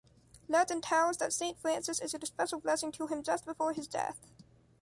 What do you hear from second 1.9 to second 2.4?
issued a